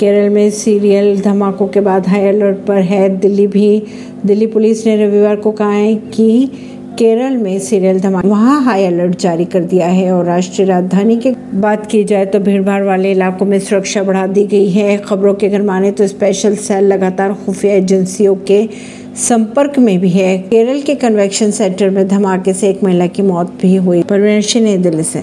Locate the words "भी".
3.46-3.82, 20.00-20.08, 23.62-23.76